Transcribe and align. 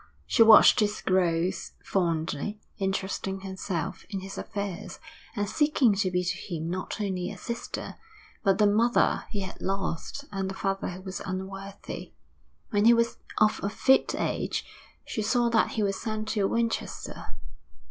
She 0.25 0.41
watched 0.41 0.79
his 0.79 0.99
growth 0.99 1.73
fondly, 1.83 2.59
interesting 2.79 3.41
herself 3.41 4.03
in 4.09 4.21
his 4.21 4.35
affairs, 4.35 4.97
and 5.35 5.47
seeking 5.47 5.93
to 5.97 6.09
be 6.09 6.23
to 6.23 6.37
him 6.37 6.71
not 6.71 6.99
only 6.99 7.29
a 7.29 7.37
sister, 7.37 7.97
but 8.43 8.57
the 8.57 8.65
mother 8.65 9.25
he 9.29 9.41
had 9.41 9.61
lost 9.61 10.25
and 10.31 10.49
the 10.49 10.55
father 10.55 10.89
who 10.89 11.01
was 11.01 11.19
unworthy. 11.23 12.13
When 12.71 12.85
he 12.85 12.95
was 12.95 13.17
of 13.37 13.59
a 13.61 13.69
fit 13.69 14.15
age 14.17 14.65
she 15.05 15.21
saw 15.21 15.49
that 15.49 15.73
he 15.73 15.83
was 15.83 16.01
sent 16.01 16.29
to 16.29 16.47
Winchester. 16.47 17.35